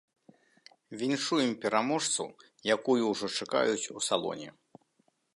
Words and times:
Віншуем 1.01 1.51
пераможцу, 1.65 2.25
якую 2.75 2.97
ўжо 3.11 3.27
чакаюць 3.43 3.91
у 3.99 4.03
салоне. 4.07 4.49